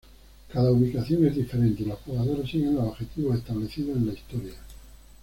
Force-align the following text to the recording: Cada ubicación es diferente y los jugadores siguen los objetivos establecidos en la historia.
Cada 0.51 0.71
ubicación 0.71 1.27
es 1.27 1.35
diferente 1.35 1.83
y 1.83 1.85
los 1.85 1.99
jugadores 1.99 2.49
siguen 2.49 2.73
los 2.73 2.85
objetivos 2.87 3.37
establecidos 3.37 3.97
en 3.97 4.07
la 4.07 4.13
historia. 4.13 4.55